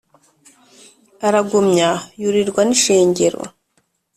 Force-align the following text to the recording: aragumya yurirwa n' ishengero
aragumya 1.27 1.89
yurirwa 2.21 2.61
n' 2.65 2.73
ishengero 2.77 3.41